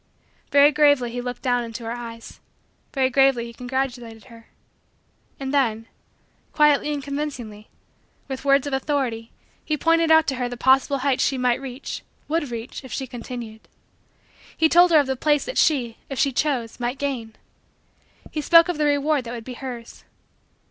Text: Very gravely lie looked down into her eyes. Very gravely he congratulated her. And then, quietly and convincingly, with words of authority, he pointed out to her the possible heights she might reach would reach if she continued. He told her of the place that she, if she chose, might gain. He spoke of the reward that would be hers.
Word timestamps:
Very 0.49 0.71
gravely 0.71 1.11
lie 1.13 1.21
looked 1.23 1.43
down 1.43 1.63
into 1.63 1.83
her 1.83 1.91
eyes. 1.91 2.39
Very 2.91 3.11
gravely 3.11 3.45
he 3.45 3.53
congratulated 3.53 4.23
her. 4.23 4.47
And 5.39 5.53
then, 5.53 5.85
quietly 6.53 6.91
and 6.91 7.03
convincingly, 7.03 7.67
with 8.27 8.43
words 8.43 8.65
of 8.65 8.73
authority, 8.73 9.29
he 9.63 9.77
pointed 9.77 10.09
out 10.09 10.25
to 10.29 10.37
her 10.37 10.49
the 10.49 10.57
possible 10.57 10.97
heights 11.05 11.23
she 11.23 11.37
might 11.37 11.61
reach 11.61 12.01
would 12.27 12.49
reach 12.49 12.83
if 12.83 12.91
she 12.91 13.05
continued. 13.05 13.67
He 14.57 14.67
told 14.67 14.89
her 14.89 14.99
of 14.99 15.05
the 15.05 15.15
place 15.15 15.45
that 15.45 15.59
she, 15.59 15.99
if 16.09 16.17
she 16.17 16.31
chose, 16.31 16.79
might 16.79 16.97
gain. 16.97 17.35
He 18.31 18.41
spoke 18.41 18.69
of 18.69 18.79
the 18.79 18.85
reward 18.85 19.23
that 19.25 19.33
would 19.35 19.45
be 19.45 19.53
hers. 19.53 20.03